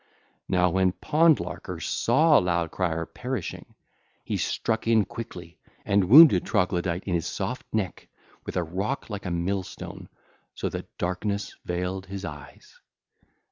[0.49, 3.75] Now when Pond larker saw Loud crier perishing,
[4.23, 8.07] he struck in quickly and wounded Troglodyte in his soft neck
[8.43, 10.09] with a rock like a mill stone,
[10.55, 12.79] so that darkness veiled his eyes.